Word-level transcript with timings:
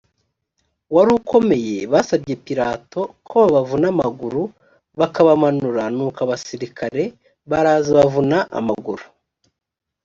wari 0.93 1.11
ukomeye 1.19 1.77
basabye 1.91 2.33
pilato 2.45 3.01
ko 3.27 3.37
babavuna 3.43 3.85
amaguru 3.93 4.41
bakabamanura 4.99 5.83
nuko 5.95 6.19
abasirikare 6.25 7.03
baraza 7.49 7.89
bavuna 7.99 8.37
amaguru 8.59 9.03